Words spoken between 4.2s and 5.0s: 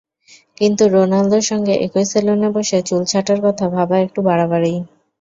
বাড়াবাড়িই।